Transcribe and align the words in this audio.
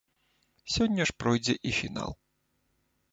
Сёння 0.75 1.05
ж 1.11 1.15
пройдзе 1.23 1.55
і 1.73 1.73
фінал. 1.81 2.11